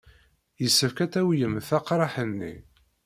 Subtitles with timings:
[0.61, 2.53] Yessefk ad tawyemt aqraḥ-nni.